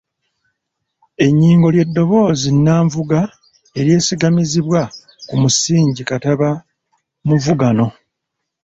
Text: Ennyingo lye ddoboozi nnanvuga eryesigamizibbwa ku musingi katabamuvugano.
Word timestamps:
Ennyingo 1.25 1.67
lye 1.73 1.85
ddoboozi 1.87 2.49
nnanvuga 2.53 3.19
eryesigamizibbwa 3.79 4.81
ku 5.27 5.35
musingi 5.41 6.01
katabamuvugano. 6.09 7.87